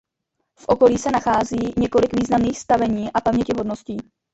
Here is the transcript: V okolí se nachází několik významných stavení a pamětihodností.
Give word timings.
V 0.55 0.65
okolí 0.67 0.97
se 0.97 1.11
nachází 1.11 1.73
několik 1.77 2.15
významných 2.19 2.59
stavení 2.59 3.11
a 3.13 3.21
pamětihodností. 3.21 3.97